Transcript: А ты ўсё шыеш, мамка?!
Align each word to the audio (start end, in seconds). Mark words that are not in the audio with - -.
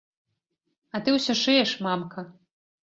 А 0.97 1.03
ты 1.05 1.09
ўсё 1.17 1.33
шыеш, 1.45 1.77
мамка?! 1.89 2.21